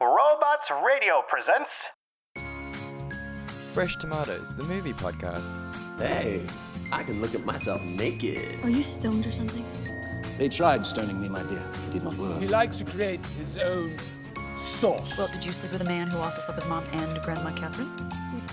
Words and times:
Robots 0.00 0.70
Radio 0.84 1.22
presents. 1.26 1.70
Fresh 3.72 3.96
Tomatoes, 3.96 4.52
the 4.54 4.62
movie 4.62 4.92
podcast. 4.92 5.50
Hey, 5.98 6.46
I 6.92 7.02
can 7.02 7.22
look 7.22 7.34
at 7.34 7.46
myself 7.46 7.80
naked. 7.82 8.62
Are 8.62 8.68
you 8.68 8.82
stoned 8.82 9.26
or 9.26 9.32
something? 9.32 9.64
They 10.36 10.50
tried 10.50 10.84
stoning 10.84 11.18
me, 11.18 11.30
my 11.30 11.42
dear. 11.44 11.62
It 11.86 11.92
did 11.92 12.04
not 12.04 12.14
work. 12.18 12.40
He 12.42 12.48
likes 12.48 12.76
to 12.76 12.84
create 12.84 13.24
his 13.38 13.56
own 13.56 13.96
sauce. 14.58 15.16
Well, 15.16 15.28
did 15.32 15.42
you 15.46 15.52
sleep 15.52 15.72
with 15.72 15.80
a 15.80 15.84
man 15.84 16.08
who 16.08 16.18
also 16.18 16.42
slept 16.42 16.56
with 16.56 16.68
mom 16.68 16.84
and 16.92 17.22
Grandma 17.22 17.52
Catherine? 17.52 17.88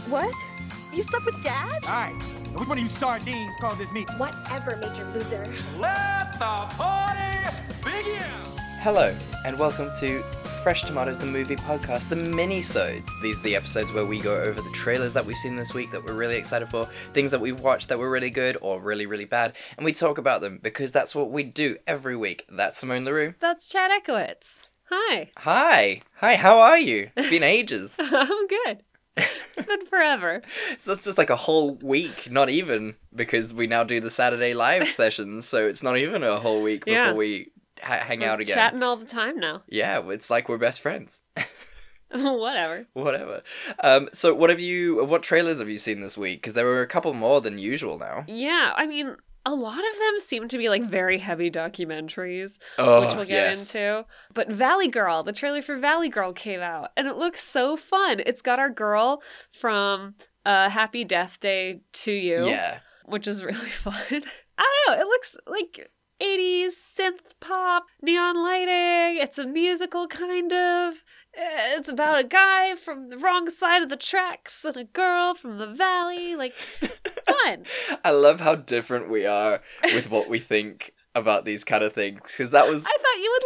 What? 0.08 0.34
You 0.94 1.04
slept 1.04 1.26
with 1.26 1.44
dad? 1.44 1.84
Alright, 1.84 2.24
which 2.58 2.70
one 2.70 2.78
of 2.78 2.84
you 2.86 2.90
sardines 2.90 3.54
called 3.60 3.80
this 3.80 3.92
meat? 3.92 4.10
Whatever, 4.18 4.78
Major 4.78 5.12
Loser. 5.14 5.44
Let 5.78 6.34
the 6.34 6.68
party 6.78 7.54
begin! 7.84 8.24
Hello, 8.80 9.14
and 9.46 9.60
welcome 9.60 9.90
to 10.00 10.24
Fresh 10.64 10.84
Tomatoes, 10.84 11.20
the 11.20 11.26
movie 11.26 11.58
podcast, 11.58 12.08
the 12.08 12.16
mini-sodes. 12.16 13.12
These 13.22 13.38
are 13.38 13.42
the 13.44 13.56
episodes 13.56 13.92
where 13.92 14.06
we 14.06 14.20
go 14.22 14.42
over 14.42 14.62
the 14.62 14.70
trailers 14.72 15.14
that 15.14 15.26
we've 15.26 15.36
seen 15.38 15.58
this 15.58 15.74
week 15.74 15.92
that 15.92 16.04
we're 16.06 16.14
really 16.14 16.38
excited 16.38 16.70
for, 16.70 16.88
things 17.14 17.32
that 17.32 17.42
we've 17.42 17.60
watched 17.60 17.90
that 17.90 18.00
were 18.00 18.10
really 18.10 18.30
good 18.30 18.58
or 18.62 18.80
really, 18.80 19.06
really 19.06 19.26
bad, 19.26 19.58
and 19.76 19.84
we 19.84 19.92
talk 19.92 20.18
about 20.18 20.40
them 20.40 20.60
because 20.64 20.94
that's 20.94 21.14
what 21.14 21.32
we 21.32 21.44
do 21.44 21.76
every 21.86 22.16
week. 22.16 22.46
That's 22.50 22.80
Simone 22.80 23.04
LaRue. 23.04 23.34
That's 23.40 23.68
Chad 23.68 23.92
Ekowitz. 23.92 24.64
Hi. 24.90 25.32
Hi. 25.38 26.02
Hi, 26.16 26.36
how 26.36 26.60
are 26.60 26.80
you? 26.80 27.10
It's 27.18 27.30
been 27.30 27.44
ages. 27.44 27.96
I'm 28.00 28.48
good. 28.48 28.84
It's 29.18 29.68
been 29.68 29.86
forever. 29.86 30.42
So 30.80 30.92
that's 30.92 31.04
just 31.04 31.18
like 31.18 31.30
a 31.30 31.36
whole 31.36 31.76
week, 31.76 32.32
not 32.32 32.50
even, 32.50 32.96
because 33.14 33.54
we 33.54 33.68
now 33.68 33.84
do 33.84 34.00
the 34.00 34.10
Saturday 34.10 34.54
live 34.54 34.88
sessions, 34.96 35.46
so 35.46 35.68
it's 35.68 35.84
not 35.84 35.98
even 35.98 36.24
a 36.24 36.40
whole 36.40 36.62
week 36.62 36.86
before 36.86 36.98
Yeah. 36.98 37.14
we 37.14 37.50
ha- 37.84 38.04
hang 38.06 38.24
out 38.24 38.38
We're 38.40 38.44
again. 38.44 38.56
Chatting 38.56 38.84
all 38.84 38.98
the 38.98 39.06
time 39.06 39.40
now. 39.40 39.64
Yeah, 39.68 40.02
it's 40.10 40.30
like 40.30 40.50
we're 40.50 40.58
best 40.58 40.82
friends. 40.82 41.22
Whatever. 42.12 42.86
Whatever. 42.94 43.42
Um, 43.84 44.10
so 44.14 44.36
what 44.36 44.50
have 44.52 44.60
you? 44.60 45.04
What 45.04 45.24
trailers 45.24 45.58
have 45.60 45.70
you 45.70 45.80
seen 45.80 46.02
this 46.02 46.18
week? 46.18 46.42
Because 46.42 46.54
there 46.54 46.66
were 46.66 46.82
a 46.82 46.88
couple 46.88 47.14
more 47.14 47.42
than 47.42 47.58
usual 47.58 47.98
now. 47.98 48.24
Yeah, 48.28 48.72
I 48.76 48.86
mean, 48.86 49.16
a 49.48 49.56
lot 49.56 49.80
of 49.80 49.98
them 49.98 50.20
seem 50.20 50.48
to 50.50 50.58
be 50.60 50.70
like 50.70 50.84
very 50.84 51.18
heavy 51.18 51.50
documentaries, 51.50 52.60
Oh, 52.78 53.02
which 53.02 53.16
we'll 53.16 53.26
get 53.26 53.50
yes. 53.58 53.74
into. 53.74 54.06
But 54.34 54.52
Valley 54.52 54.90
Girl, 54.90 55.24
the 55.24 55.34
trailer 55.34 55.64
for 55.64 55.76
Valley 55.78 56.10
Girl 56.10 56.34
came 56.34 56.60
out, 56.62 56.92
and 56.96 57.08
it 57.08 57.16
looks 57.16 57.42
so 57.44 57.76
fun. 57.76 58.22
It's 58.26 58.44
got 58.44 58.60
our 58.60 58.70
girl 58.70 59.24
from 59.52 60.14
uh, 60.46 60.70
Happy 60.70 61.04
Death 61.04 61.40
Day 61.40 61.82
to 61.94 62.12
You. 62.12 62.46
Yeah. 62.46 62.80
which 63.06 63.28
is 63.28 63.44
really 63.44 63.56
fun. 63.70 63.96
I 64.56 64.84
don't 64.86 64.96
know. 64.98 65.02
It 65.02 65.08
looks 65.08 65.36
like 65.48 65.90
80s 66.24 66.72
synth 66.74 67.40
pop, 67.40 67.88
neon 68.02 68.42
lighting. 68.42 69.22
It's 69.22 69.38
a 69.38 69.46
musical 69.46 70.08
kind 70.08 70.54
of. 70.54 71.04
It's 71.36 71.90
about 71.90 72.20
a 72.20 72.24
guy 72.24 72.76
from 72.76 73.10
the 73.10 73.18
wrong 73.18 73.50
side 73.50 73.82
of 73.82 73.90
the 73.90 73.98
tracks 73.98 74.64
and 74.64 74.78
a 74.78 74.84
girl 74.84 75.34
from 75.34 75.58
the 75.58 75.68
valley. 75.68 76.36
Like, 76.36 76.54
fun. 77.44 77.66
I 78.06 78.12
love 78.12 78.40
how 78.40 78.56
different 78.56 79.10
we 79.10 79.26
are 79.26 79.62
with 79.84 80.10
what 80.10 80.30
we 80.30 80.40
think 80.40 80.93
about 81.16 81.46
these 81.46 81.64
kind 81.64 81.84
of 81.84 81.94
things. 81.94 82.22
Because 82.24 82.52
that 82.52 82.68
was 82.68 82.84
I 82.86 82.90
thought 82.90 83.22
you 83.22 83.32
would 83.32 83.44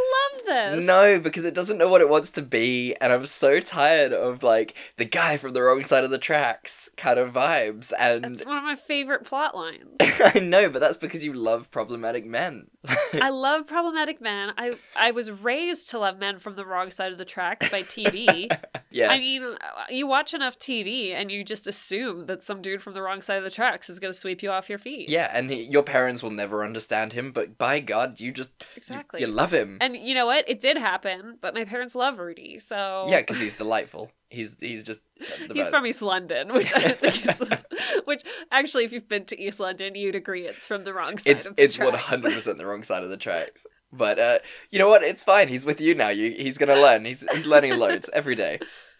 love 0.57 0.75
this. 0.77 0.85
no, 0.85 1.19
because 1.19 1.45
it 1.45 1.53
doesn't 1.53 1.77
know 1.77 1.89
what 1.89 2.01
it 2.01 2.09
wants 2.09 2.31
to 2.31 2.41
be, 2.41 2.95
and 3.01 3.11
I'm 3.11 3.25
so 3.25 3.59
tired 3.59 4.13
of 4.13 4.43
like 4.43 4.73
the 4.97 5.05
guy 5.05 5.37
from 5.37 5.53
the 5.53 5.61
wrong 5.61 5.83
side 5.83 6.03
of 6.03 6.09
the 6.09 6.17
tracks 6.17 6.89
kind 6.97 7.19
of 7.19 7.33
vibes. 7.33 7.91
And 7.97 8.25
It's 8.25 8.45
one 8.45 8.57
of 8.57 8.63
my 8.63 8.75
favorite 8.75 9.25
plot 9.25 9.55
lines. 9.55 9.87
I 9.99 10.39
know, 10.39 10.69
but 10.69 10.79
that's 10.79 10.97
because 10.97 11.23
you 11.23 11.33
love 11.33 11.69
problematic 11.71 12.25
men. 12.25 12.67
I 13.13 13.29
love 13.29 13.67
problematic 13.67 14.21
men. 14.21 14.53
I 14.57 14.77
I 14.95 15.11
was 15.11 15.29
raised 15.29 15.89
to 15.91 15.99
love 15.99 16.17
men 16.17 16.39
from 16.39 16.55
the 16.55 16.65
wrong 16.65 16.91
side 16.91 17.11
of 17.11 17.17
the 17.17 17.25
tracks 17.25 17.69
by 17.69 17.83
TV. 17.83 18.47
yeah. 18.91 19.09
I 19.11 19.17
mean, 19.19 19.43
uh, 19.43 19.55
you 19.89 20.07
watch 20.07 20.33
enough 20.33 20.57
TV 20.57 21.11
and 21.11 21.29
you 21.29 21.43
just 21.43 21.67
assume 21.67 22.25
that 22.27 22.41
some 22.41 22.61
dude 22.61 22.81
from 22.81 22.93
the 22.93 23.01
wrong 23.01 23.21
side 23.21 23.37
of 23.37 23.43
the 23.43 23.49
tracks 23.49 23.89
is 23.89 23.99
going 23.99 24.13
to 24.13 24.17
sweep 24.17 24.41
you 24.41 24.49
off 24.49 24.69
your 24.69 24.77
feet. 24.79 25.09
yeah, 25.09 25.29
and 25.33 25.49
he, 25.49 25.63
your 25.63 25.83
parents 25.83 26.23
will 26.23 26.31
never 26.31 26.63
understand 26.63 27.13
him, 27.13 27.31
but 27.31 27.56
by 27.57 27.79
God, 27.79 28.19
you 28.19 28.31
just 28.31 28.51
Exactly. 28.75 29.21
you, 29.21 29.27
love 29.27 29.53
him. 29.53 29.77
And 29.81 29.95
you 29.95 30.13
know 30.13 30.25
what? 30.25 30.47
It 30.47 30.59
did 30.59 30.77
happen, 30.77 31.37
but 31.41 31.53
my 31.53 31.65
parents 31.65 31.95
love 31.95 32.19
Rudy, 32.19 32.59
so 32.59 33.07
Yeah, 33.09 33.21
because 33.21 33.39
he's 33.39 33.53
delightful. 33.53 34.11
He's 34.29 34.55
he's 34.59 34.83
just 34.83 34.99
the 35.19 35.53
he's 35.53 35.65
best. 35.65 35.71
from 35.71 35.85
East 35.87 36.01
London, 36.01 36.53
which 36.53 36.73
I 36.75 36.79
don't 36.79 36.99
think 36.99 37.25
is. 37.25 37.41
which 38.05 38.23
actually, 38.51 38.83
if 38.83 38.91
you've 38.91 39.07
been 39.07 39.25
to 39.25 39.41
East 39.41 39.59
London, 39.59 39.95
you'd 39.95 40.15
agree 40.15 40.45
it's 40.45 40.67
from 40.67 40.83
the 40.83 40.93
wrong 40.93 41.17
side 41.17 41.31
It's 41.37 41.45
of 41.45 41.55
the 41.55 41.63
it's 41.63 41.79
one 41.79 41.93
hundred 41.93 42.33
percent 42.33 42.57
the 42.57 42.65
wrong 42.65 42.83
side 42.83 43.03
of 43.03 43.09
the 43.09 43.17
tracks. 43.17 43.65
But 43.91 44.19
uh, 44.19 44.39
you 44.69 44.79
know 44.79 44.89
what? 44.89 45.01
It's 45.01 45.23
fine. 45.23 45.47
He's 45.47 45.63
with 45.63 45.79
you 45.79 45.95
now. 45.95 46.09
You 46.09 46.31
he's 46.31 46.57
gonna 46.57 46.75
learn. 46.75 47.05
He's 47.05 47.25
he's 47.33 47.45
learning 47.47 47.79
loads 47.79 48.09
every 48.13 48.35
day. 48.35 48.59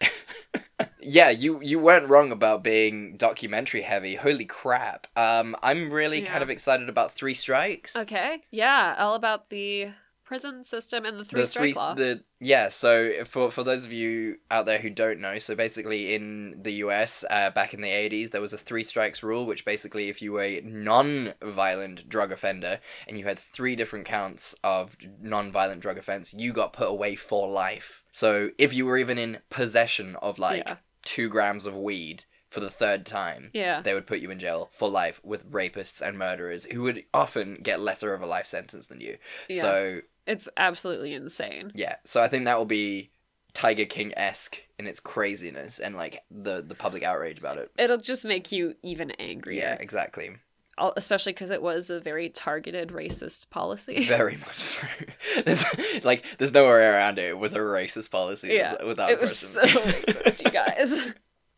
yeah, 1.10 1.30
you 1.30 1.60
you 1.62 1.78
weren't 1.78 2.08
wrong 2.08 2.30
about 2.32 2.62
being 2.62 3.16
documentary 3.16 3.82
heavy. 3.82 4.14
Holy 4.16 4.44
crap! 4.44 5.06
Um, 5.16 5.56
I'm 5.62 5.90
really 5.90 6.20
Yeah. 6.22 6.30
kind 6.30 6.42
of 6.42 6.50
excited 6.50 6.88
about 6.88 7.12
Three 7.12 7.34
Strikes. 7.34 7.96
Okay, 7.96 8.42
yeah, 8.50 8.94
all 8.98 9.14
about 9.14 9.48
the 9.48 9.88
prison 10.24 10.62
system 10.62 11.06
and 11.06 11.18
the 11.18 11.24
three 11.24 11.40
the 11.40 11.46
strike 11.46 11.74
law. 11.74 11.94
the 11.94 12.22
yeah 12.38 12.68
so 12.68 13.24
for 13.24 13.50
for 13.50 13.64
those 13.64 13.86
of 13.86 13.92
you 13.94 14.36
out 14.50 14.66
there 14.66 14.76
who 14.78 14.90
don't 14.90 15.20
know 15.20 15.38
so 15.38 15.54
basically 15.54 16.14
in 16.14 16.54
the 16.60 16.72
US 16.84 17.24
uh, 17.30 17.48
back 17.48 17.72
in 17.72 17.80
the 17.80 17.88
80s 17.88 18.30
there 18.30 18.42
was 18.42 18.52
a 18.52 18.58
three 18.58 18.84
strikes 18.84 19.22
rule 19.22 19.46
which 19.46 19.64
basically 19.64 20.10
if 20.10 20.20
you 20.20 20.32
were 20.32 20.42
a 20.42 20.60
non-violent 20.60 22.10
drug 22.10 22.30
offender 22.30 22.78
and 23.06 23.18
you 23.18 23.24
had 23.24 23.38
three 23.38 23.74
different 23.74 24.04
counts 24.04 24.54
of 24.62 24.96
non-violent 25.20 25.80
drug 25.80 25.96
offense 25.96 26.34
you 26.34 26.52
got 26.52 26.74
put 26.74 26.88
away 26.88 27.14
for 27.14 27.48
life 27.48 28.04
so 28.12 28.50
if 28.58 28.74
you 28.74 28.84
were 28.84 28.98
even 28.98 29.16
in 29.18 29.38
possession 29.50 30.14
of 30.20 30.38
like 30.38 30.64
Yeah. 30.66 30.76
2 31.02 31.28
grams 31.28 31.66
of 31.66 31.76
weed 31.76 32.24
for 32.50 32.60
the 32.60 32.70
third 32.70 33.04
time 33.04 33.50
Yeah. 33.52 33.82
they 33.82 33.92
would 33.94 34.06
put 34.06 34.20
you 34.20 34.30
in 34.30 34.38
jail 34.38 34.68
for 34.72 34.88
life 34.88 35.20
with 35.22 35.50
rapists 35.50 36.00
and 36.00 36.16
murderers 36.18 36.64
who 36.64 36.82
would 36.82 37.04
often 37.12 37.58
get 37.62 37.80
lesser 37.80 38.14
of 38.14 38.22
a 38.22 38.26
life 38.26 38.46
sentence 38.46 38.86
than 38.86 39.00
you 39.00 39.18
Yeah. 39.48 39.60
so 39.60 40.00
It's 40.26 40.48
absolutely 40.56 41.12
insane. 41.14 41.72
yeah, 41.74 41.96
so 42.04 42.22
I 42.22 42.28
think 42.28 42.44
that 42.46 42.56
will 42.58 42.64
be 42.64 43.10
Tiger 43.54 43.86
King 43.86 44.12
esque 44.16 44.62
in 44.78 44.86
its 44.86 45.00
craziness 45.00 45.78
and 45.80 45.96
like 45.96 46.22
the 46.30 46.62
the 46.62 46.74
public 46.74 47.02
outrage 47.02 47.38
about 47.38 47.58
it. 47.58 47.70
It'll 47.78 47.96
just 47.98 48.24
make 48.24 48.52
you 48.52 48.74
even 48.82 49.10
angrier. 49.12 49.60
Yeah, 49.60 49.74
exactly. 49.80 50.36
Al- 50.78 50.94
especially 50.96 51.32
because 51.32 51.50
it 51.50 51.62
was 51.62 51.90
a 51.90 52.00
very 52.00 52.28
targeted 52.28 52.90
racist 52.90 53.50
policy. 53.50 54.04
Very 54.06 54.36
much 54.36 54.58
so. 54.58 54.86
There's, 55.44 55.64
like, 56.04 56.24
there's 56.38 56.52
no 56.52 56.64
way 56.64 56.84
around 56.84 57.18
it. 57.18 57.26
It 57.30 57.38
was 57.38 57.54
a 57.54 57.58
racist 57.58 58.10
policy. 58.10 58.48
yeah, 58.54 58.82
without 58.84 59.10
it 59.10 59.20
was 59.20 59.36
so 59.36 59.62
racist, 59.62 60.44
you 60.44 60.50
guys. 60.50 61.12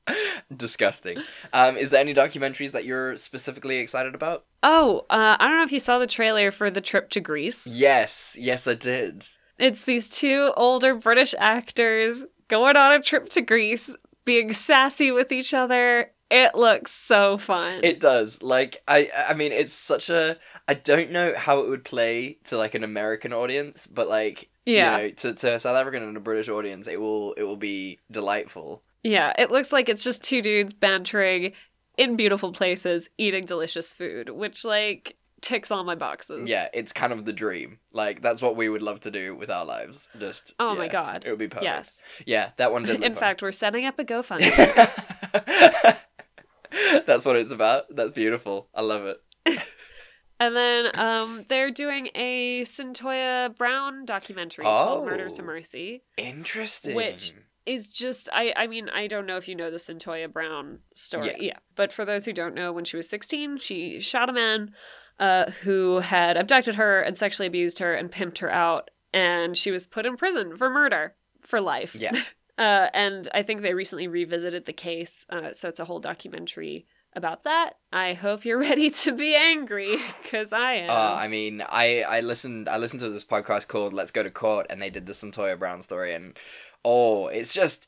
Disgusting. 0.57 1.19
Um, 1.53 1.77
is 1.77 1.91
there 1.91 2.01
any 2.01 2.15
documentaries 2.15 2.73
that 2.73 2.85
you're 2.85 3.17
specifically 3.17 3.77
excited 3.79 4.15
about? 4.15 4.45
Oh, 4.63 5.07
uh, 5.11 5.37
I 5.39 5.47
don't 5.47 5.57
know 5.59 5.63
if 5.65 5.73
you 5.73 5.81
saw 5.81 5.99
the 5.99 6.07
trailer 6.07 6.51
for 6.51 6.71
the 6.71 6.81
trip 6.81 7.11
to 7.11 7.21
Greece. 7.21 7.67
Yes, 7.67 8.37
yes, 8.41 8.67
I 8.67 8.75
did. 8.75 9.25
It's 9.59 9.85
these 9.85 10.09
two 10.09 10.53
older 10.57 10.95
British 10.95 11.35
actors 11.39 12.25
going 12.49 12.77
on 12.77 12.93
a 12.93 13.01
trip 13.01 13.29
to 13.31 13.43
Greece, 13.43 13.95
being 14.25 14.53
sassy 14.53 15.11
with 15.11 15.31
each 15.31 15.55
other. 15.55 16.11
It 16.31 16.55
looks 16.55 16.93
so 16.93 17.37
fun. 17.39 17.81
It 17.83 17.99
does. 18.01 18.43
Like 18.43 18.83
I 18.87 19.11
I 19.29 19.35
mean 19.35 19.53
it's 19.53 19.73
such 19.75 20.11
a 20.11 20.37
I 20.69 20.75
don't 20.75 21.11
know 21.11 21.35
how 21.37 21.61
it 21.61 21.69
would 21.69 21.85
play 21.85 22.39
to 22.45 22.57
like 22.57 22.75
an 22.75 22.85
American 22.85 23.33
audience, 23.33 23.87
but 23.87 24.09
like 24.09 24.49
Yeah. 24.65 24.97
you 24.99 25.03
know, 25.03 25.11
to, 25.11 25.35
to 25.35 25.55
a 25.55 25.59
South 25.59 25.77
African 25.77 26.03
and 26.05 26.17
a 26.17 26.21
British 26.21 26.49
audience 26.49 26.87
it 26.87 27.01
will 27.01 27.33
it 27.35 27.43
will 27.43 27.57
be 27.57 27.99
delightful. 28.11 28.83
yeah, 29.03 29.33
it 29.39 29.51
looks 29.51 29.73
like 29.73 29.89
it's 29.89 30.05
just 30.05 30.23
two 30.23 30.41
dudes 30.43 30.73
bantering 30.75 31.53
in 31.97 32.17
beautiful 32.17 32.53
places, 32.53 33.09
eating 33.19 33.45
delicious 33.45 33.93
food, 33.93 34.31
which 34.31 34.65
like 34.65 35.17
ticks 35.41 35.71
all 35.71 35.83
my 35.85 35.95
boxes. 35.95 36.49
Yeah, 36.49 36.69
it's 36.73 36.93
kind 36.93 37.13
of 37.13 37.25
the 37.25 37.33
dream. 37.33 37.79
Like 37.93 38.23
that's 38.23 38.41
what 38.41 38.57
we 38.57 38.69
would 38.69 38.83
love 38.83 39.01
to 39.01 39.11
do 39.11 39.35
with 39.35 39.51
our 39.51 39.65
lives. 39.65 40.09
Just 40.19 40.55
Oh 40.61 40.75
my 40.77 40.87
god. 40.87 41.25
It 41.27 41.31
would 41.31 41.39
be 41.39 41.49
perfect. 41.49 41.65
Yes. 41.65 42.03
Yeah, 42.25 42.51
that 42.59 42.73
one 42.73 42.85
did 42.85 42.97
In 43.03 43.15
fun. 43.15 43.21
fact, 43.21 43.43
we're 43.43 43.51
setting 43.53 43.85
up 43.87 43.99
a 43.99 44.05
GoFundMe. 44.13 45.97
That's 47.07 47.25
what 47.25 47.37
it's 47.37 47.53
about. 47.53 47.85
That's 47.91 48.11
beautiful. 48.13 48.69
I 48.75 48.83
love 48.83 49.05
it. 49.05 49.21
And 50.43 50.57
then 50.57 50.91
um, 50.99 51.45
they're 51.51 51.71
doing 51.71 52.09
a 52.15 52.63
Cyntoia 52.65 53.55
Brown 53.59 54.07
documentary 54.07 54.65
called 54.65 55.05
Murder 55.05 55.29
to 55.29 55.43
Oh. 55.43 55.45
Mercy, 55.45 56.03
Interesting. 56.17 56.97
which 56.97 57.35
is 57.67 57.91
just 57.91 58.31
I 58.33 58.55
I 58.57 58.67
mean 58.67 58.89
I 58.89 59.07
don't 59.07 59.27
know 59.27 59.37
if 59.37 59.49
you 59.49 59.55
know 59.55 59.71
the 59.71 59.77
Cyntoia 59.77 60.33
Brown 60.33 60.79
story. 60.95 61.37
Yeah. 61.41 61.59
But 61.77 61.93
for 61.93 62.07
those 62.07 62.25
who 62.25 62.33
don't 62.33 62.55
know, 62.55 62.73
when 62.73 62.87
she 62.87 62.97
was 62.97 63.07
16, 63.11 63.59
she 63.59 64.01
shot 64.01 64.31
a 64.31 64.33
man 64.33 64.73
uh, 65.19 65.51
who 65.63 65.99
had 65.99 66.39
abducted 66.39 66.77
her 66.77 67.03
and 67.03 67.19
sexually 67.19 67.47
abused 67.47 67.79
her 67.79 67.93
and 67.95 68.11
pimped 68.11 68.39
her 68.39 68.51
out, 68.51 68.89
and 69.13 69.59
she 69.59 69.71
was 69.71 69.87
put 69.87 70.07
in 70.07 70.17
prison 70.17 70.57
for 70.57 70.71
murder 70.71 71.17
for 71.39 71.61
life. 71.61 71.95
Yeah. 71.95 72.13
Uh, 72.59 72.89
and 72.93 73.29
I 73.35 73.43
think 73.43 73.63
they 73.63 73.75
recently 73.75 74.09
revisited 74.09 74.65
the 74.67 74.73
case, 74.73 75.25
uh, 75.31 75.53
so 75.53 75.69
it's 75.69 75.81
a 75.81 75.85
whole 75.85 76.01
documentary 76.01 76.87
about 77.15 77.45
that. 77.45 77.75
I 77.93 78.13
hope 78.15 78.45
you're 78.45 78.59
ready 78.71 78.91
to 78.91 79.13
be 79.13 79.35
angry, 79.35 79.99
because 80.23 80.53
I 80.53 80.75
am. 80.75 80.91
Uh, 80.91 81.15
I 81.15 81.29
mean, 81.29 81.63
I 81.69 82.03
I 82.03 82.21
listened 82.21 82.69
I 82.69 82.77
listened 82.77 83.01
to 83.01 83.11
this 83.11 83.25
podcast 83.25 83.69
called 83.69 83.93
Let's 83.93 84.13
Go 84.13 84.23
to 84.23 84.31
Court, 84.31 84.67
and 84.71 84.81
they 84.81 84.91
did 84.91 85.07
the 85.07 85.13
Cyntoia 85.13 85.59
Brown 85.59 85.83
story, 85.83 86.15
and 86.15 86.39
oh, 86.85 87.29
it's 87.29 87.53
just 87.55 87.87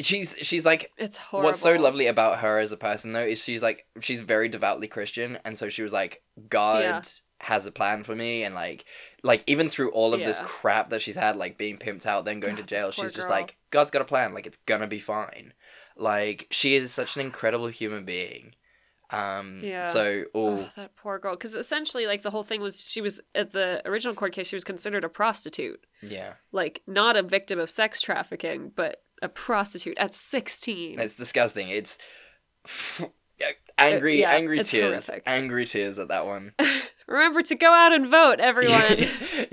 she's 0.00 0.36
she's 0.42 0.64
like 0.64 0.90
It's 0.98 1.16
horrible. 1.16 1.48
What's 1.48 1.60
so 1.60 1.74
lovely 1.74 2.06
about 2.06 2.40
her 2.40 2.58
as 2.58 2.72
a 2.72 2.76
person 2.76 3.12
though 3.12 3.24
is 3.24 3.42
she's 3.42 3.62
like 3.62 3.86
she's 4.00 4.20
very 4.20 4.48
devoutly 4.48 4.88
Christian 4.88 5.38
and 5.44 5.56
so 5.56 5.68
she 5.68 5.82
was 5.82 5.92
like 5.92 6.22
God 6.48 6.82
Yeah. 6.82 7.02
Has 7.40 7.66
a 7.66 7.72
plan 7.72 8.04
for 8.04 8.14
me 8.14 8.42
and 8.44 8.54
like 8.54 8.84
like 9.22 9.42
even 9.46 9.68
through 9.68 9.90
all 9.90 10.14
of 10.14 10.20
this 10.20 10.38
crap 10.44 10.90
that 10.90 11.02
she's 11.02 11.16
had 11.16 11.36
like 11.36 11.58
being 11.58 11.76
pimped 11.76 12.06
out 12.06 12.24
then 12.24 12.40
going 12.40 12.54
God, 12.54 12.62
to 12.62 12.66
jail 12.66 12.90
she's 12.90 13.12
just 13.12 13.28
girl. 13.28 13.36
like 13.36 13.56
God's 13.70 13.90
got 13.90 14.02
a 14.02 14.06
plan 14.06 14.32
like 14.34 14.46
it's 14.46 14.58
gonna 14.66 14.86
be 14.86 14.98
fine. 15.00 15.52
Like 15.96 16.46
she 16.50 16.74
is 16.74 16.92
such 16.92 17.16
an 17.16 17.20
incredible 17.22 17.66
human 17.66 18.04
being. 18.04 18.54
Um 19.10 19.60
Yeah. 19.62 19.82
so 19.82 20.24
oh 20.34 20.58
Oh, 20.60 20.70
that 20.76 20.96
poor 20.96 21.18
girl. 21.18 21.34
Because 21.34 21.54
essentially, 21.54 22.06
like 22.06 22.22
the 22.22 22.30
whole 22.30 22.42
thing 22.44 22.60
was, 22.60 22.80
she 22.80 23.00
was 23.00 23.20
at 23.34 23.52
the 23.52 23.82
original 23.84 24.14
court 24.14 24.32
case. 24.32 24.48
She 24.48 24.56
was 24.56 24.64
considered 24.64 25.04
a 25.04 25.08
prostitute, 25.08 25.84
yeah. 26.02 26.34
like 26.52 26.82
not 26.86 27.16
a 27.16 27.22
victim 27.22 27.58
of 27.58 27.68
sex 27.68 28.00
trafficking, 28.00 28.72
but 28.74 29.02
a 29.20 29.28
prostitute 29.28 29.98
at 29.98 30.14
sixteen. 30.14 30.98
It's 30.98 31.14
disgusting. 31.16 31.68
It's 31.68 31.98
angry 33.78 34.20
yeah, 34.20 34.30
angry 34.30 34.60
it's 34.60 34.70
tears. 34.70 35.06
horrific. 35.06 35.22
Angry 35.26 35.66
tears 35.66 35.98
at 35.98 36.08
that 36.08 36.26
one. 36.26 36.52
Remember 37.06 37.42
to 37.42 37.54
go 37.54 37.72
out 37.72 37.92
and 37.92 38.06
vote, 38.06 38.40
everyone. 38.40 39.06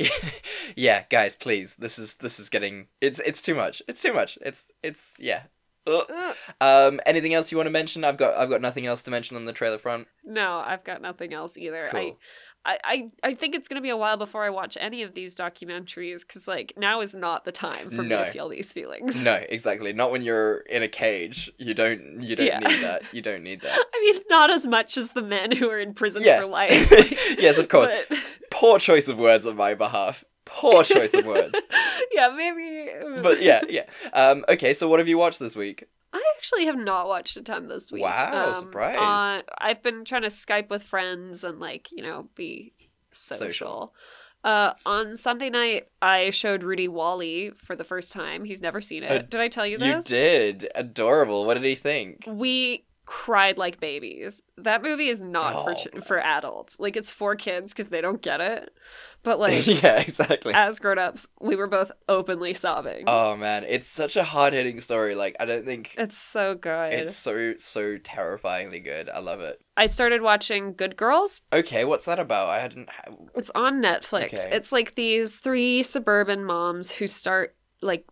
yeah, 0.75 1.03
guys, 1.09 1.35
please. 1.35 1.75
This 1.75 1.99
is 1.99 2.15
this 2.15 2.39
is 2.39 2.49
getting 2.49 2.87
it's 3.01 3.19
it's 3.19 3.41
too 3.41 3.55
much. 3.55 3.81
It's 3.87 4.01
too 4.01 4.13
much. 4.13 4.37
It's 4.41 4.65
it's 4.81 5.15
yeah. 5.19 5.43
Ugh. 5.87 6.03
Ugh. 6.13 6.35
Um, 6.59 7.01
anything 7.05 7.33
else 7.33 7.51
you 7.51 7.57
want 7.57 7.67
to 7.67 7.71
mention? 7.71 8.03
I've 8.03 8.17
got 8.17 8.35
I've 8.37 8.49
got 8.49 8.61
nothing 8.61 8.85
else 8.85 9.01
to 9.03 9.11
mention 9.11 9.35
on 9.37 9.45
the 9.45 9.53
trailer 9.53 9.77
front. 9.77 10.07
no, 10.23 10.63
I've 10.65 10.83
got 10.83 11.01
nothing 11.01 11.33
else 11.33 11.57
either. 11.57 11.87
Cool. 11.91 12.17
I, 12.63 12.77
I, 12.83 13.09
I, 13.23 13.33
think 13.33 13.55
it's 13.55 13.67
gonna 13.67 13.81
be 13.81 13.89
a 13.89 13.97
while 13.97 14.17
before 14.17 14.43
I 14.43 14.51
watch 14.51 14.77
any 14.79 15.01
of 15.01 15.15
these 15.15 15.33
documentaries 15.33 16.21
because 16.21 16.47
like 16.47 16.73
now 16.77 17.01
is 17.01 17.15
not 17.15 17.43
the 17.43 17.51
time 17.51 17.89
for 17.89 18.03
me 18.03 18.09
to 18.09 18.25
feel 18.25 18.49
these 18.49 18.71
feelings. 18.71 19.19
No, 19.23 19.33
exactly. 19.49 19.93
Not 19.93 20.11
when 20.11 20.21
you're 20.21 20.57
in 20.69 20.83
a 20.83 20.87
cage. 20.87 21.51
You 21.57 21.73
don't 21.73 22.21
you 22.21 22.35
don't 22.35 22.45
Yeah. 22.45 22.59
need 22.59 22.83
that. 22.83 23.01
You 23.11 23.23
don't 23.23 23.41
need 23.41 23.61
that. 23.63 23.71
I 23.95 23.99
mean, 24.13 24.21
not 24.29 24.51
as 24.51 24.67
much 24.67 24.95
as 24.95 25.11
the 25.13 25.23
men 25.23 25.51
who 25.51 25.71
are 25.71 25.79
in 25.79 25.95
prison 25.95 26.21
Yes. 26.23 26.39
for 26.41 26.47
life. 26.47 26.91
yes, 27.39 27.57
of 27.57 27.67
course. 27.67 27.89
But- 28.09 28.19
Poor 28.51 28.77
choice 28.79 29.07
of 29.07 29.17
words 29.17 29.47
on 29.47 29.55
my 29.55 29.73
behalf. 29.73 30.23
Poor 30.45 30.83
choice 30.83 31.13
of 31.13 31.25
words. 31.25 31.53
yeah, 32.11 32.29
maybe. 32.35 33.21
But 33.21 33.41
yeah, 33.41 33.61
yeah. 33.69 33.83
Um, 34.13 34.43
okay, 34.49 34.73
so 34.73 34.87
what 34.89 34.99
have 34.99 35.07
you 35.07 35.17
watched 35.17 35.39
this 35.39 35.55
week? 35.55 35.85
I 36.13 36.21
actually 36.35 36.65
have 36.65 36.77
not 36.77 37.07
watched 37.07 37.37
a 37.37 37.41
ton 37.41 37.67
this 37.67 37.91
week. 37.91 38.03
Wow, 38.03 38.49
Um, 38.49 38.55
surprised. 38.55 38.99
uh, 38.99 39.41
I've 39.59 39.81
been 39.81 40.03
trying 40.03 40.23
to 40.23 40.27
Skype 40.27 40.69
with 40.69 40.83
friends 40.83 41.43
and 41.43 41.59
like 41.59 41.89
you 41.91 42.03
know 42.03 42.27
be 42.35 42.73
social. 43.11 43.45
Social. 43.47 43.95
Uh, 44.43 44.73
on 44.87 45.15
Sunday 45.15 45.51
night, 45.51 45.83
I 46.01 46.31
showed 46.31 46.63
Rudy 46.63 46.87
WALL-E 46.87 47.51
for 47.51 47.75
the 47.75 47.83
first 47.83 48.11
time. 48.11 48.43
He's 48.43 48.59
never 48.59 48.81
seen 48.81 49.03
it. 49.03 49.11
Uh, 49.11 49.17
did 49.19 49.39
I 49.39 49.47
tell 49.49 49.67
you 49.67 49.77
this? 49.77 50.09
You 50.09 50.15
did. 50.17 50.67
Adorable. 50.73 51.45
What 51.45 51.53
did 51.53 51.63
he 51.63 51.75
think? 51.75 52.23
We 52.27 52.85
cried 53.11 53.57
like 53.57 53.81
babies. 53.81 54.41
That 54.57 54.81
movie 54.81 55.09
is 55.09 55.21
not 55.21 55.65
for 55.65 55.71
Oh, 55.71 55.73
ch- 55.73 56.05
for 56.05 56.21
adults. 56.21 56.79
Like 56.79 56.95
it's 56.95 57.11
for 57.11 57.35
kids 57.35 57.73
because 57.73 57.89
they 57.89 57.99
don't 57.99 58.21
get 58.21 58.39
it. 58.39 58.73
But 59.21 59.37
like 59.45 59.67
yeah, 59.67 59.99
exactly. 59.99 60.53
as 60.53 60.79
grown-ups, 60.79 61.27
we 61.41 61.57
were 61.57 61.67
both 61.67 61.91
openly 62.07 62.53
sobbing. 62.53 63.03
Oh 63.07 63.35
man, 63.35 63.65
it's 63.67 63.89
such 63.89 64.15
a 64.15 64.23
hard 64.23 64.53
hitting 64.53 64.79
story. 64.79 65.13
Like 65.15 65.35
I 65.41 65.45
don't 65.45 65.65
think 65.65 65.93
it's 65.97 66.17
so 66.17 66.55
good. 66.55 66.93
it's 66.93 67.13
so 67.17 67.55
so 67.57 67.97
terrifyingly 67.97 68.79
good. 68.79 69.09
I 69.09 69.19
love 69.19 69.41
it. 69.41 69.59
I 69.75 69.87
started 69.87 70.21
watching 70.21 70.73
Good 70.73 70.95
Girls. 70.95 71.41
Okay, 71.51 71.83
what's 71.83 72.05
that 72.05 72.17
about? 72.17 72.47
I 72.47 72.59
hadn't. 72.59 72.89
It's 73.35 73.51
on 73.53 73.81
Netflix. 73.81 74.45
Okay. 74.45 74.55
It's 74.55 74.71
like 74.71 74.95
these 74.95 75.35
three 75.35 75.83
suburban 75.83 76.45
moms 76.45 76.93
who 76.93 77.07
start 77.07 77.57
like 77.81 78.05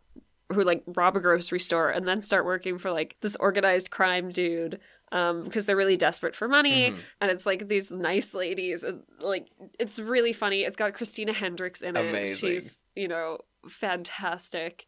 who 0.52 0.64
like 0.64 0.84
rob 0.88 1.16
a 1.16 1.20
grocery 1.20 1.60
store 1.60 1.90
and 1.90 2.08
then 2.08 2.22
start 2.22 2.44
working 2.46 2.78
for 2.80 2.92
like 2.92 3.16
this 3.22 3.36
organized 3.36 3.92
crime 3.92 4.30
dude 4.32 4.80
um 5.12 5.44
because 5.44 5.66
they're 5.66 5.76
really 5.76 5.98
desperate 5.98 6.36
for 6.36 6.48
money 6.48 6.92
Mhm. 6.92 6.98
and 7.22 7.32
it's 7.32 7.46
like 7.46 7.68
these 7.68 7.92
nice 7.92 8.34
ladies 8.34 8.84
and 8.84 9.04
like 9.20 9.48
it's 9.80 10.00
really 10.00 10.34
funny. 10.34 10.64
It's 10.64 10.76
got 10.76 10.94
Christina 10.94 11.34
Hendricks 11.34 11.82
in 11.82 11.96
it. 11.96 12.10
Amazing. 12.10 12.50
She's, 12.50 12.84
you 12.96 13.08
know, 13.08 13.40
fantastic. 13.68 14.86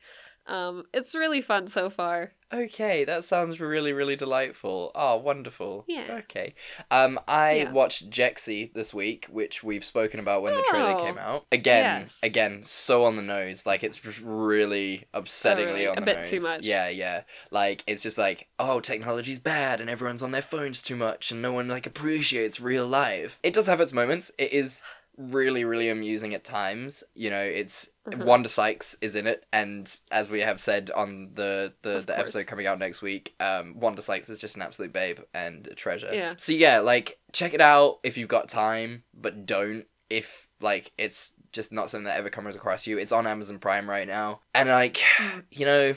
Um 0.48 0.84
it's 0.94 1.16
really 1.16 1.42
fun 1.42 1.68
so 1.68 1.90
far. 1.90 2.34
Okay, 2.54 3.06
that 3.06 3.24
sounds 3.24 3.60
really 3.60 3.94
really 3.94 4.16
delightful. 4.16 4.92
Oh, 4.94 5.18
wonderful. 5.18 5.86
Yeah. 5.88 6.20
Okay. 6.24 6.54
Um, 6.90 7.20
I 7.28 7.52
Yeah. 7.54 7.72
watched 7.72 8.10
Jexi 8.10 8.74
this 8.74 8.94
week, 8.94 9.28
which 9.30 9.64
we've 9.64 9.86
spoken 9.86 10.20
about 10.20 10.42
when 10.42 10.54
the 10.56 10.64
trailer 10.70 10.92
Oh, 10.98 11.04
came 11.04 11.18
out. 11.18 11.46
Again, 11.52 12.02
yes. 12.02 12.20
again, 12.24 12.64
so 12.64 13.06
on 13.06 13.16
the 13.16 13.22
nose. 13.22 13.66
Like 13.66 13.84
it's 13.84 13.98
just 13.98 14.22
really 14.24 15.06
upsettingly 15.14 15.66
really? 15.68 15.88
on 15.88 15.98
A 15.98 16.02
the 16.02 16.06
bit 16.06 16.18
nose. 16.18 16.30
too 16.30 16.40
much? 16.42 16.64
Yeah, 16.64 16.90
yeah. 16.90 17.24
Like 17.52 17.84
it's 17.88 18.04
just 18.04 18.18
like, 18.18 18.48
oh, 18.60 18.80
technology's 18.82 19.40
bad, 19.40 19.80
and 19.80 19.90
everyone's 19.90 20.24
on 20.24 20.32
their 20.32 20.42
phones 20.42 20.82
too 20.82 20.96
much, 20.96 21.32
and 21.32 21.42
no 21.42 21.54
one 21.54 21.68
like 21.68 21.86
appreciates 21.86 22.60
real 22.60 22.86
life. 22.88 23.40
It 23.44 23.54
does 23.54 23.68
have 23.68 23.80
its 23.82 23.94
moments. 23.94 24.32
It 24.38 24.52
is 24.52 24.82
really 25.30 25.64
really 25.66 25.90
amusing 25.90 26.34
at 26.34 26.44
times 26.44 27.04
you 27.14 27.30
know 27.30 27.42
it's 27.42 27.90
Mhm. 28.08 28.26
wanda 28.26 28.50
sykes 28.50 28.96
is 29.02 29.16
in 29.16 29.28
it 29.28 29.46
and 29.54 29.96
as 30.12 30.28
we 30.30 30.40
have 30.42 30.60
said 30.60 30.90
on 30.96 31.30
the 31.36 31.72
the, 31.84 31.98
Of 31.98 32.06
the 32.08 32.14
course. 32.14 32.20
episode 32.36 32.48
coming 32.48 32.66
out 32.66 32.80
next 32.80 33.02
week 33.04 33.36
um 33.40 33.80
wanda 33.80 34.02
sykes 34.02 34.30
is 34.30 34.40
just 34.40 34.56
an 34.56 34.64
absolute 34.64 34.92
babe 34.92 35.20
and 35.34 35.68
a 35.68 35.76
treasure 35.76 36.10
Yeah. 36.12 36.34
so 36.38 36.52
yeah 36.54 36.80
like 36.80 37.20
check 37.32 37.54
it 37.54 37.62
out 37.62 38.00
if 38.04 38.18
you've 38.18 38.28
got 38.28 38.50
time 38.50 39.04
but 39.14 39.46
don't 39.46 39.86
if 40.10 40.50
like 40.62 40.92
it's 40.98 41.34
just 41.52 41.72
not 41.72 41.90
something 41.92 42.06
that 42.06 42.18
ever 42.18 42.30
comes 42.32 42.56
across 42.56 42.88
you 42.88 42.98
it's 42.98 43.12
on 43.12 43.28
amazon 43.28 43.60
prime 43.60 43.88
right 43.90 44.08
now 44.08 44.40
and 44.56 44.68
like 44.70 44.98
Mm. 45.18 45.44
you 45.52 45.66
know 45.66 45.94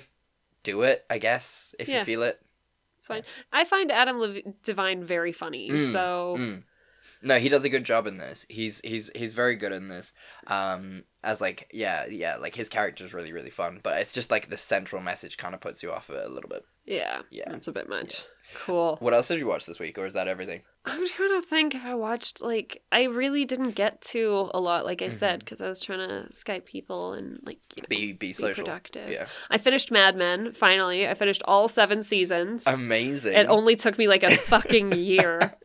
do 0.62 0.82
it 0.82 1.06
i 1.08 1.16
guess 1.18 1.74
if 1.78 1.88
Yeah. 1.88 2.00
you 2.00 2.04
feel 2.04 2.22
it 2.22 2.38
It's 2.98 3.08
fine. 3.08 3.22
I 3.52 3.64
find 3.64 3.90
Adam 3.92 4.18
Lev- 4.18 4.42
Devine 4.62 5.04
very 5.04 5.32
funny. 5.32 5.68
Mm, 5.70 5.92
so 5.92 6.36
Mm. 6.38 6.62
No, 7.24 7.38
he 7.38 7.48
does 7.48 7.64
a 7.64 7.68
good 7.68 7.84
job 7.84 8.06
in 8.06 8.18
this. 8.18 8.46
He's 8.48 8.80
he's 8.82 9.10
he's 9.14 9.34
very 9.34 9.56
good 9.56 9.72
in 9.72 9.88
this. 9.88 10.12
Um, 10.46 11.04
as 11.22 11.40
like 11.40 11.68
yeah 11.72 12.04
yeah 12.06 12.36
like 12.36 12.54
his 12.54 12.68
character's 12.68 13.14
really 13.14 13.32
really 13.32 13.50
fun, 13.50 13.80
but 13.82 13.98
it's 14.00 14.12
just 14.12 14.30
like 14.30 14.50
the 14.50 14.56
central 14.58 15.02
message 15.02 15.36
kind 15.38 15.54
of 15.54 15.60
puts 15.60 15.82
you 15.82 15.90
off 15.90 16.08
of 16.10 16.16
it 16.16 16.26
a 16.26 16.32
little 16.32 16.50
bit. 16.50 16.64
yeah, 16.84 17.22
Yeah. 17.30 17.52
it's 17.54 17.66
a 17.68 17.72
bit 17.72 17.88
much. 17.88 18.24
Cool. 18.66 18.98
What 19.00 19.14
else 19.14 19.28
did 19.28 19.38
you 19.40 19.46
watch 19.46 19.64
this 19.64 19.80
week, 19.80 19.98
or 19.98 20.04
is 20.06 20.12
that 20.14 20.28
everything? 20.28 20.60
I'm 20.84 21.04
trying 21.08 21.30
to 21.30 21.40
think 21.40 21.74
if 21.74 21.82
I 21.84 21.94
watched 21.94 22.42
like 22.42 22.82
I 22.92 23.04
really 23.04 23.46
didn't 23.46 23.70
get 23.70 24.02
to 24.12 24.50
a 24.52 24.60
lot, 24.60 24.84
like 24.84 25.00
I 25.00 25.08
said, 25.08 25.40
because 25.40 25.62
I 25.62 25.68
was 25.68 25.80
trying 25.80 26.06
to 26.06 26.28
Skype 26.30 26.66
people 26.66 27.14
and 27.14 27.40
like 27.42 27.58
you 27.74 27.82
know, 27.82 27.86
Mm-hmm. 27.88 28.06
Be 28.06 28.12
be 28.12 28.32
social. 28.34 28.64
productive. 28.64 29.08
Yeah. 29.08 29.26
I 29.50 29.56
finished 29.56 29.90
Mad 29.90 30.14
Men 30.14 30.52
finally. 30.52 31.08
I 31.08 31.14
finished 31.14 31.42
all 31.46 31.68
seven 31.68 32.02
seasons. 32.02 32.66
Amazing. 32.66 33.32
it 33.32 33.46
only 33.48 33.76
took 33.76 33.96
me 33.96 34.08
like 34.08 34.22
a 34.22 34.36
fucking 34.36 34.93
year. 34.93 35.54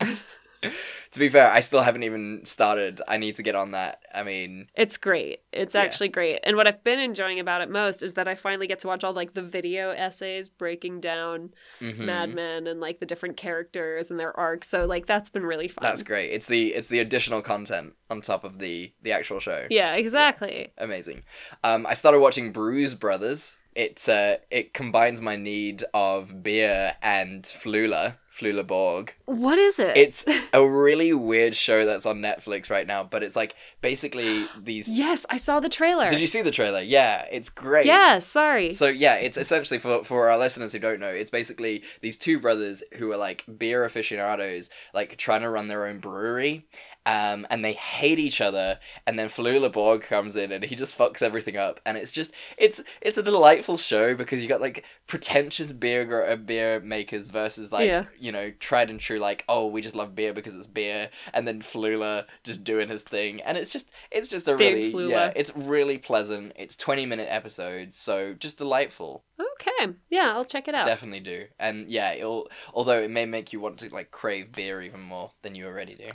to 1.12 1.18
be 1.18 1.28
fair, 1.28 1.50
I 1.50 1.60
still 1.60 1.82
haven't 1.82 2.04
even 2.04 2.42
started. 2.44 3.00
I 3.08 3.16
need 3.16 3.34
to 3.36 3.42
get 3.42 3.54
on 3.54 3.72
that. 3.72 4.02
I 4.14 4.22
mean, 4.22 4.68
It's 4.76 4.96
great. 4.96 5.40
It's 5.52 5.74
Yeah. 5.74 5.82
actually 5.82 6.08
great. 6.08 6.40
And 6.44 6.56
what 6.56 6.66
I've 6.66 6.84
been 6.84 6.98
enjoying 7.00 7.40
about 7.40 7.62
it 7.62 7.68
most 7.70 8.02
is 8.02 8.14
that 8.14 8.28
I 8.28 8.34
finally 8.34 8.66
get 8.66 8.78
to 8.80 8.86
watch 8.86 9.02
all 9.02 9.12
like 9.12 9.34
the 9.34 9.42
video 9.42 9.90
essays 9.90 10.48
breaking 10.48 11.00
down 11.00 11.52
mhm. 11.80 11.98
Mad 11.98 12.34
Men 12.34 12.66
and 12.66 12.80
like 12.80 13.00
the 13.00 13.06
different 13.06 13.36
characters 13.36 14.10
and 14.10 14.20
their 14.20 14.38
arcs. 14.38 14.68
So 14.68 14.86
like 14.86 15.06
that's 15.06 15.30
been 15.30 15.44
really 15.44 15.68
fun. 15.68 15.82
That's 15.82 16.02
great. 16.02 16.30
It's 16.32 16.46
the 16.46 16.74
it's 16.74 16.88
the 16.88 17.00
additional 17.00 17.42
content 17.42 17.94
on 18.08 18.20
top 18.20 18.44
of 18.44 18.58
the 18.58 18.92
the 19.02 19.12
actual 19.12 19.40
show. 19.40 19.66
Yeah, 19.70 19.94
exactly. 19.94 20.72
amazing. 20.78 21.22
Um, 21.64 21.86
I 21.86 21.94
started 21.94 22.20
watching 22.20 22.52
Brews 22.52 22.94
Brothers. 22.94 23.56
It 23.74 24.08
uh, 24.08 24.38
it 24.50 24.74
combines 24.74 25.20
my 25.20 25.36
need 25.36 25.84
of 25.94 26.42
beer 26.42 26.96
and 27.02 27.44
Flula, 27.44 28.16
Flula 28.32 28.66
Borg. 28.66 29.14
What 29.26 29.58
is 29.58 29.78
it? 29.78 29.96
It's 29.96 30.24
a 30.52 30.66
really 30.66 31.12
weird 31.12 31.56
show 31.56 31.84
that's 31.84 32.06
on 32.06 32.20
Netflix 32.20 32.70
right 32.70 32.86
now, 32.86 33.02
but 33.02 33.22
it's 33.22 33.36
like 33.36 33.54
basically 33.80 34.46
these. 34.58 34.88
yes, 34.88 35.26
I 35.28 35.36
saw 35.36 35.60
the 35.60 35.68
trailer. 35.68 36.08
Did 36.08 36.20
you 36.20 36.26
see 36.26 36.42
the 36.42 36.50
trailer? 36.50 36.80
Yeah, 36.80 37.26
it's 37.30 37.48
great. 37.48 37.86
Yeah, 37.86 38.18
sorry. 38.20 38.72
So 38.72 38.86
yeah, 38.86 39.14
it's 39.14 39.36
essentially 39.36 39.78
for 39.80 40.04
for 40.04 40.30
our 40.30 40.38
listeners 40.38 40.72
who 40.72 40.78
don't 40.78 41.00
know, 41.00 41.08
it's 41.08 41.30
basically 41.30 41.82
these 42.00 42.16
two 42.16 42.38
brothers 42.38 42.82
who 42.96 43.10
are 43.12 43.16
like 43.16 43.44
beer 43.58 43.84
aficionados, 43.84 44.70
like 44.94 45.16
trying 45.16 45.42
to 45.42 45.50
run 45.50 45.68
their 45.68 45.86
own 45.86 45.98
brewery, 45.98 46.66
um, 47.06 47.46
and 47.50 47.64
they 47.64 47.72
hate 47.72 48.18
each 48.18 48.40
other. 48.40 48.78
And 49.06 49.18
then 49.18 49.28
Flula 49.28 49.72
Borg 49.72 50.02
comes 50.02 50.36
in 50.36 50.52
and 50.52 50.64
he 50.64 50.76
just 50.76 50.96
fucks 50.96 51.22
everything 51.22 51.56
up. 51.56 51.80
And 51.84 51.96
it's 51.96 52.12
just 52.12 52.30
it's 52.58 52.80
it's 53.00 53.18
a 53.18 53.22
delightful 53.22 53.78
show 53.78 54.14
because 54.14 54.42
you 54.42 54.48
got 54.48 54.60
like 54.60 54.84
pretentious 55.10 55.72
beer 55.72 56.04
gr- 56.04 56.22
uh, 56.22 56.36
beer 56.36 56.78
makers 56.80 57.30
versus 57.30 57.72
like 57.72 57.88
Yeah. 57.88 58.04
you 58.18 58.30
know 58.30 58.52
tried 58.60 58.90
and 58.90 59.00
true 59.00 59.18
like 59.18 59.44
oh 59.48 59.66
we 59.66 59.82
just 59.82 59.96
love 59.96 60.14
beer 60.14 60.32
because 60.32 60.54
it's 60.56 60.68
beer, 60.68 61.10
and 61.34 61.46
then 61.48 61.60
Flula 61.62 62.26
just 62.44 62.62
doing 62.62 62.88
his 62.88 63.02
thing, 63.02 63.40
and 63.42 63.58
it's 63.58 63.72
just 63.72 63.90
it's 64.12 64.28
just 64.28 64.46
a 64.46 64.56
Big 64.56 64.74
really 64.74 64.92
Flula. 64.92 65.10
yeah 65.10 65.32
it's 65.34 65.54
really 65.56 65.98
pleasant. 65.98 66.52
It's 66.56 66.76
twenty 66.76 67.06
minute 67.06 67.26
episodes, 67.28 67.98
so 67.98 68.34
just 68.34 68.56
delightful. 68.58 69.24
okay. 69.60 69.92
Yeah, 70.08 70.32
I'll 70.34 70.44
check 70.44 70.68
it 70.68 70.74
out. 70.74 70.86
Definitely 70.86 71.20
do. 71.20 71.46
And 71.58 71.88
yeah, 71.90 72.12
it'll 72.12 72.48
although 72.72 73.02
it 73.02 73.10
may 73.10 73.26
make 73.26 73.52
you 73.52 73.58
want 73.60 73.78
to 73.78 73.92
like 73.92 74.10
crave 74.12 74.52
beer 74.52 74.80
even 74.80 75.00
more 75.00 75.32
than 75.42 75.54
you 75.56 75.66
already 75.66 75.96
do. 75.96 76.10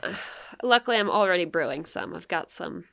Luckily, 0.63 0.95
I'm 0.97 1.09
already 1.11 1.45
brewing 1.45 1.85
some. 1.85 2.15
I've 2.15 2.27
got 2.29 2.49
some 2.49 2.85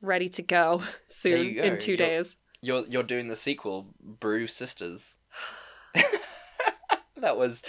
ready 0.00 0.28
to 0.28 0.42
go 0.42 0.82
soon 1.04 1.54
go. 1.56 1.62
in 1.62 1.78
2 1.78 1.90
You'll- 1.92 1.98
days. 1.98 2.36
You're 2.60 2.86
you're 2.86 3.02
doing 3.02 3.28
the 3.28 3.36
sequel, 3.36 3.88
Brew 4.00 4.46
Sisters. 4.46 5.16
that 7.16 7.36
was. 7.36 7.62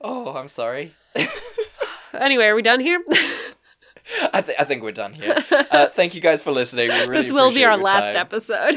Oh, 0.00 0.34
I'm 0.34 0.48
sorry. 0.48 0.94
Anyway, 2.14 2.46
are 2.46 2.54
we 2.54 2.62
done 2.62 2.80
here? 2.80 3.04
I, 4.32 4.40
th- 4.40 4.56
I 4.58 4.64
think 4.64 4.82
we're 4.82 4.92
done 4.92 5.12
here. 5.12 5.36
Uh, 5.70 5.88
thank 5.88 6.14
you 6.14 6.22
guys 6.22 6.40
for 6.40 6.50
listening. 6.52 6.88
Really 6.88 7.08
this 7.08 7.30
will 7.30 7.52
be 7.52 7.66
our 7.66 7.76
last 7.76 8.14
time. 8.14 8.22
episode. 8.22 8.76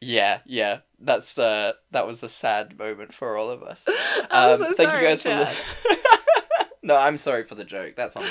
Yeah, 0.00 0.38
yeah. 0.46 0.78
That's 0.98 1.36
uh 1.38 1.72
that 1.90 2.06
was 2.06 2.22
a 2.22 2.30
sad 2.30 2.78
moment 2.78 3.12
for 3.12 3.36
all 3.36 3.50
of 3.50 3.62
us. 3.62 3.86
Um, 4.30 4.56
so 4.56 4.72
thank 4.72 4.90
sorry, 4.90 5.02
you 5.02 5.08
guys 5.10 5.22
Chad. 5.22 5.54
for 5.54 5.90
li- 5.90 5.96
No, 6.82 6.96
I'm 6.96 7.18
sorry 7.18 7.44
for 7.44 7.54
the 7.56 7.64
joke. 7.64 7.94
That's 7.94 8.16
on 8.16 8.24
me. 8.24 8.30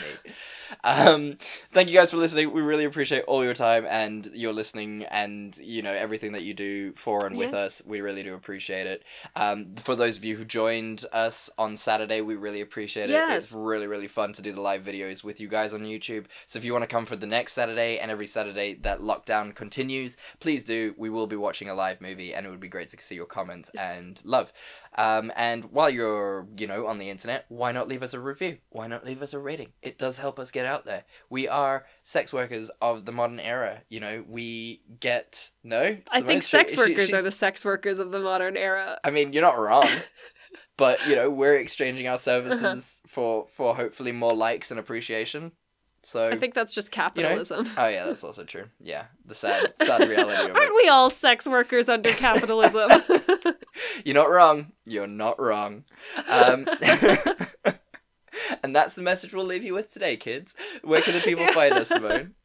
Um 0.83 1.37
thank 1.71 1.89
you 1.89 1.95
guys 1.95 2.11
for 2.11 2.17
listening. 2.17 2.51
We 2.51 2.61
really 2.61 2.85
appreciate 2.85 3.23
all 3.25 3.43
your 3.43 3.53
time 3.53 3.85
and 3.89 4.25
your 4.33 4.53
listening 4.53 5.03
and 5.03 5.55
you 5.57 5.81
know 5.81 5.93
everything 5.93 6.33
that 6.33 6.43
you 6.43 6.53
do 6.53 6.93
for 6.93 7.25
and 7.25 7.37
with 7.37 7.53
us. 7.53 7.81
We 7.85 8.01
really 8.01 8.23
do 8.23 8.33
appreciate 8.33 8.87
it. 8.87 9.03
Um 9.35 9.75
for 9.75 9.95
those 9.95 10.17
of 10.17 10.25
you 10.25 10.37
who 10.37 10.45
joined 10.45 11.05
us 11.13 11.49
on 11.57 11.77
Saturday, 11.77 12.21
we 12.21 12.35
really 12.35 12.61
appreciate 12.61 13.09
it. 13.09 13.13
Yes. 13.13 13.45
It's 13.45 13.51
really 13.51 13.87
really 13.87 14.07
fun 14.07 14.33
to 14.33 14.41
do 14.41 14.51
the 14.53 14.61
live 14.61 14.83
videos 14.83 15.23
with 15.23 15.39
you 15.39 15.47
guys 15.47 15.73
on 15.73 15.81
YouTube. 15.81 16.25
So 16.45 16.59
if 16.59 16.65
you 16.65 16.73
want 16.73 16.83
to 16.83 16.87
come 16.87 17.05
for 17.05 17.15
the 17.15 17.27
next 17.27 17.53
Saturday 17.53 17.99
and 17.99 18.11
every 18.11 18.27
Saturday 18.27 18.75
that 18.81 18.99
lockdown 18.99 19.55
continues, 19.55 20.17
please 20.39 20.63
do. 20.63 20.93
We 20.97 21.09
will 21.09 21.27
be 21.27 21.35
watching 21.35 21.69
a 21.69 21.73
live 21.73 22.01
movie 22.01 22.33
and 22.33 22.45
it 22.45 22.49
would 22.49 22.59
be 22.59 22.67
great 22.67 22.89
to 22.89 23.01
see 23.01 23.15
your 23.15 23.25
comments 23.25 23.69
and 23.79 24.21
love. 24.23 24.53
Um, 24.95 25.31
and 25.35 25.65
while 25.65 25.89
you're, 25.89 26.47
you 26.57 26.67
know, 26.67 26.85
on 26.87 26.99
the 26.99 27.09
internet, 27.09 27.45
why 27.49 27.71
not 27.71 27.87
leave 27.87 28.03
us 28.03 28.13
a 28.13 28.19
review? 28.19 28.57
Why 28.69 28.87
not 28.87 29.05
leave 29.05 29.21
us 29.21 29.33
a 29.33 29.39
rating? 29.39 29.69
It 29.81 29.97
does 29.97 30.17
help 30.17 30.39
us 30.39 30.51
get 30.51 30.62
out 30.65 30.85
there. 30.85 31.03
We 31.29 31.47
are 31.47 31.85
sex 32.03 32.31
workers 32.33 32.71
of 32.81 33.05
the 33.05 33.11
modern 33.11 33.39
era. 33.39 33.81
You 33.89 33.99
know, 33.99 34.23
we 34.27 34.81
get 34.99 35.51
no. 35.63 35.97
I 36.11 36.21
think 36.21 36.43
sex 36.43 36.73
she- 36.73 36.77
workers 36.77 37.07
she's- 37.07 37.13
are 37.19 37.21
the 37.21 37.31
sex 37.31 37.63
workers 37.65 37.99
of 37.99 38.11
the 38.11 38.19
modern 38.19 38.57
era. 38.57 38.99
I 39.03 39.11
mean, 39.11 39.33
you're 39.33 39.41
not 39.43 39.59
wrong. 39.59 39.87
but 40.77 41.05
you 41.07 41.15
know, 41.15 41.29
we're 41.29 41.57
exchanging 41.57 42.07
our 42.07 42.17
services 42.17 42.99
for 43.07 43.47
for 43.47 43.75
hopefully 43.75 44.11
more 44.11 44.35
likes 44.35 44.71
and 44.71 44.79
appreciation. 44.79 45.51
So 46.05 46.29
I 46.29 46.35
think 46.35 46.53
that's 46.53 46.73
just 46.73 46.93
you 46.93 46.99
know, 46.99 47.05
capitalism. 47.05 47.69
oh 47.77 47.87
yeah, 47.87 48.05
that's 48.05 48.25
also 48.25 48.43
true. 48.43 48.65
Yeah, 48.81 49.05
the 49.25 49.35
sad 49.35 49.71
sad 49.81 50.01
reality 50.09 50.49
of 50.49 50.49
it. 50.49 50.55
Aren't 50.55 50.75
we 50.75 50.89
all 50.89 51.09
sex 51.09 51.47
workers 51.47 51.87
under 51.87 52.11
capitalism? 52.13 52.89
You're 54.03 54.15
not 54.15 54.29
wrong. 54.29 54.73
You're 54.85 55.07
not 55.07 55.39
wrong. 55.39 55.85
Um, 56.27 56.67
and 58.63 58.75
that's 58.75 58.93
the 58.93 59.01
message 59.01 59.33
we'll 59.33 59.45
leave 59.45 59.63
you 59.63 59.73
with 59.73 59.91
today, 59.91 60.17
kids. 60.17 60.55
Where 60.83 61.01
can 61.01 61.13
the 61.13 61.21
people 61.21 61.47
find 61.47 61.73
us, 61.73 61.89
Simone? 61.89 62.35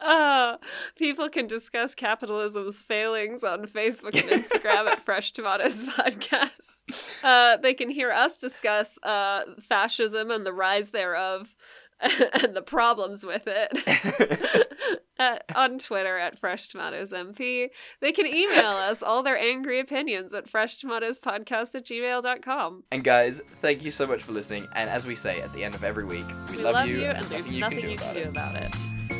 uh, 0.00 0.56
people 0.96 1.28
can 1.28 1.46
discuss 1.46 1.94
capitalism's 1.94 2.82
failings 2.82 3.44
on 3.44 3.66
Facebook 3.66 4.14
and 4.20 4.30
Instagram 4.30 4.86
at 4.86 5.04
Fresh 5.04 5.32
Tomatoes 5.32 5.82
Podcast. 5.82 6.84
Uh, 7.22 7.56
they 7.56 7.74
can 7.74 7.90
hear 7.90 8.10
us 8.10 8.40
discuss 8.40 8.98
uh, 9.02 9.42
fascism 9.60 10.30
and 10.30 10.44
the 10.44 10.52
rise 10.52 10.90
thereof 10.90 11.54
and 12.42 12.54
the 12.54 12.62
problems 12.62 13.24
with 13.24 13.44
it 13.46 14.68
at, 15.18 15.44
on 15.54 15.78
Twitter 15.78 16.16
at 16.18 16.38
Fresh 16.38 16.68
Tomatoes 16.68 17.12
MP. 17.12 17.68
They 18.00 18.12
can 18.12 18.26
email 18.26 18.70
us 18.70 19.02
all 19.02 19.22
their 19.22 19.36
angry 19.38 19.80
opinions 19.80 20.32
at 20.34 20.46
freshtomatoespodcast 20.46 21.74
at 21.74 21.84
gmail.com. 21.84 22.84
And 22.92 23.02
guys, 23.02 23.40
thank 23.60 23.84
you 23.84 23.90
so 23.90 24.06
much 24.06 24.22
for 24.22 24.32
listening. 24.32 24.66
And 24.74 24.88
as 24.88 25.06
we 25.06 25.14
say 25.14 25.40
at 25.40 25.52
the 25.52 25.64
end 25.64 25.74
of 25.74 25.82
every 25.84 26.04
week, 26.04 26.26
we, 26.50 26.56
We 26.58 26.62
love, 26.62 26.74
love 26.74 26.88
you, 26.88 27.02
and 27.02 27.18
and 27.18 27.26
there's 27.26 27.50
nothing 27.50 27.54
you 27.54 27.62
can 27.62 27.80
do 27.80 27.88
you 27.88 27.94
about 27.94 28.14
can 28.14 28.14
do 28.14 28.20
it. 28.22 28.28
about 28.28 28.56
it. 28.56 28.74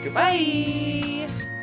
Goodbye. 0.04 1.26
Bye. 1.28 1.54